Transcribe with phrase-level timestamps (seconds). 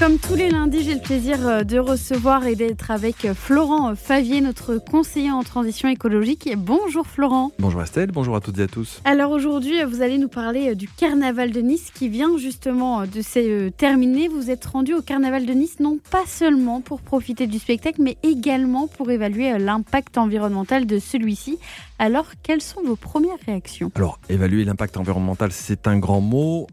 [0.00, 3.94] Comme tous les lundis, j'ai le plaisir euh, de recevoir et d'être avec euh, Florent
[3.94, 6.48] Favier, notre conseiller en transition écologique.
[6.56, 7.52] Bonjour Florent.
[7.58, 9.02] Bonjour Estelle, bonjour à toutes et à tous.
[9.04, 13.20] Alors aujourd'hui, euh, vous allez nous parler du carnaval de Nice qui vient justement de
[13.20, 14.28] se terminer.
[14.28, 18.16] Vous êtes rendu au carnaval de Nice non pas seulement pour profiter du spectacle, mais
[18.22, 21.58] également pour évaluer l'impact environnemental de celui-ci.
[21.98, 23.92] Alors, quelles sont vos premières réactions?
[23.94, 26.66] Alors, évaluer l'impact environnemental, c'est un grand mot.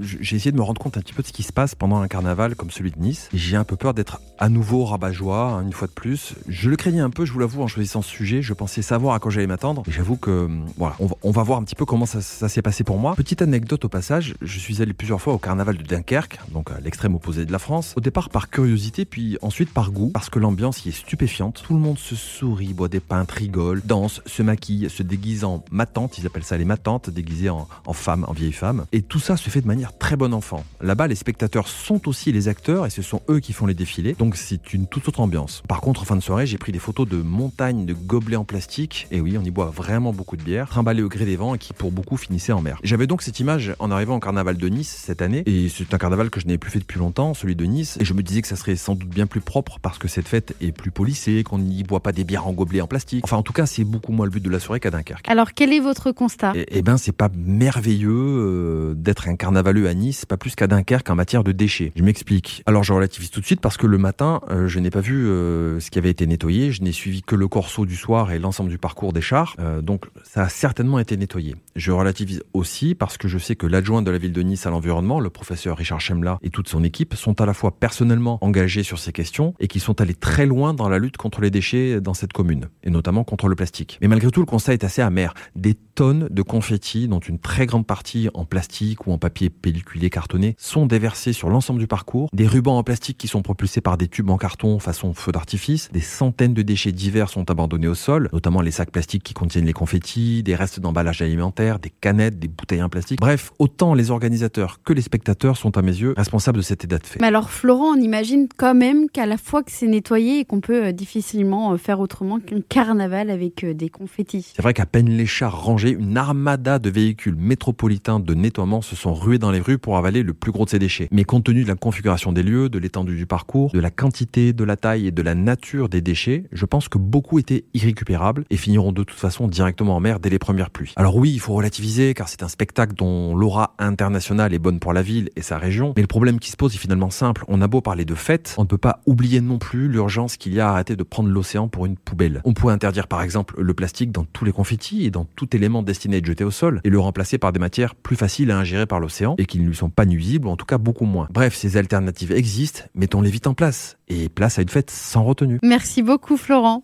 [0.00, 2.00] j'ai essayé de me rendre compte un petit peu de ce qui se passe pendant
[2.00, 3.28] un carnaval comme celui de Nice.
[3.32, 6.34] J'ai un peu peur d'être à nouveau rabat-joie, hein, une fois de plus.
[6.48, 8.42] Je le craignais un peu, je vous l'avoue, en choisissant ce sujet.
[8.42, 9.82] Je pensais savoir à quoi j'allais m'attendre.
[9.88, 13.14] J'avoue que, voilà, on va, voir un petit peu comment ça, s'est passé pour moi.
[13.16, 16.80] Petite anecdote au passage, je suis allé plusieurs fois au carnaval de Dunkerque, donc à
[16.80, 17.94] l'extrême opposé de la France.
[17.96, 21.62] Au départ par curiosité, puis ensuite par goût, parce que l'ambiance y est stupéfiante.
[21.62, 25.64] Tout le monde se sourit, boit des peintes, rigole, danse, se maquille, se déguise en
[25.70, 28.86] matante, ils appellent ça les matantes, déguisées en, en femme, en vieille femme.
[28.92, 30.64] Et tout ça se fait de manière très bon enfant.
[30.80, 34.14] Là-bas, les spectateurs sont aussi les acteurs et ce sont eux qui font les défilés.
[34.14, 35.62] Donc c'est une toute autre ambiance.
[35.66, 38.44] Par contre, en fin de soirée, j'ai pris des photos de montagnes de gobelets en
[38.44, 39.06] plastique.
[39.10, 41.58] Et oui, on y boit vraiment beaucoup de bière, trimballées au gré des vents et
[41.58, 42.78] qui pour beaucoup finissaient en mer.
[42.82, 45.42] J'avais donc cette image en arrivant au carnaval de Nice cette année.
[45.46, 47.96] Et c'est un carnaval que je n'avais plus fait depuis longtemps, celui de Nice.
[48.00, 50.28] Et je me disais que ça serait sans doute bien plus propre parce que cette
[50.28, 53.24] fête est plus polissée, qu'on n'y boit pas des bières en gobelets en plastique.
[53.24, 55.28] Enfin, en tout cas, c'est beaucoup moins le but de la soirée qu'à Dunkerque.
[55.28, 56.52] Alors, quel est votre constat?
[56.54, 60.66] Eh, eh ben, c'est pas merveilleux euh, d'être un carnavaleux à Nice, pas plus qu'à
[60.66, 61.92] Dunkerque en matière de déchets.
[61.96, 62.49] Je m'explique.
[62.66, 65.28] Alors, je relativise tout de suite parce que le matin, euh, je n'ai pas vu
[65.28, 66.72] euh, ce qui avait été nettoyé.
[66.72, 69.56] Je n'ai suivi que le corso du soir et l'ensemble du parcours des chars.
[69.58, 71.56] Euh, donc, ça a certainement été nettoyé.
[71.76, 74.70] Je relativise aussi parce que je sais que l'adjoint de la ville de Nice à
[74.70, 78.82] l'environnement, le professeur Richard Chemla et toute son équipe sont à la fois personnellement engagés
[78.82, 82.00] sur ces questions et qui sont allés très loin dans la lutte contre les déchets
[82.00, 83.98] dans cette commune et notamment contre le plastique.
[84.00, 85.34] Mais malgré tout, le constat est assez amer.
[85.56, 90.10] Des tonnes de confettis, dont une très grande partie en plastique ou en papier pelliculé
[90.10, 92.28] cartonné, sont déversés sur l'ensemble du parcours.
[92.40, 95.90] Des rubans en plastique qui sont propulsés par des tubes en carton façon feu d'artifice.
[95.92, 99.66] Des centaines de déchets divers sont abandonnés au sol, notamment les sacs plastiques qui contiennent
[99.66, 103.20] les confettis, des restes d'emballage alimentaire, des canettes, des bouteilles en plastique.
[103.20, 106.96] Bref, autant les organisateurs que les spectateurs sont à mes yeux responsables de cet état
[106.96, 107.20] de fait.
[107.20, 110.62] Mais alors Florent, on imagine quand même qu'à la fois que c'est nettoyé et qu'on
[110.62, 114.52] peut euh, difficilement euh, faire autrement qu'un carnaval avec euh, des confettis.
[114.56, 118.96] C'est vrai qu'à peine les chars rangés, une armada de véhicules métropolitains de nettoiement se
[118.96, 121.08] sont rués dans les rues pour avaler le plus gros de ces déchets.
[121.12, 124.52] Mais compte tenu de la configuration des lieux, de l'étendue du parcours, de la quantité,
[124.52, 128.44] de la taille et de la nature des déchets, je pense que beaucoup étaient irrécupérables
[128.50, 130.92] et finiront de toute façon directement en mer dès les premières pluies.
[130.96, 134.92] Alors oui, il faut relativiser car c'est un spectacle dont l'aura internationale est bonne pour
[134.92, 137.44] la ville et sa région, mais le problème qui se pose est finalement simple.
[137.48, 140.52] On a beau parler de fête, on ne peut pas oublier non plus l'urgence qu'il
[140.54, 142.42] y a à arrêter de prendre l'océan pour une poubelle.
[142.44, 145.82] On pourrait interdire par exemple le plastique dans tous les confettis et dans tout élément
[145.82, 148.58] destiné à être jeté au sol et le remplacer par des matières plus faciles à
[148.58, 151.06] ingérer par l'océan et qui ne lui sont pas nuisibles ou en tout cas beaucoup
[151.06, 151.28] moins.
[151.30, 151.76] Bref, ces
[152.10, 155.58] alternatives existent, mettons-les vite en place et place à une fête sans retenue.
[155.62, 156.78] Merci beaucoup Florent.